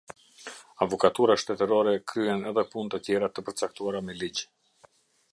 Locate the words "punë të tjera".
2.71-3.29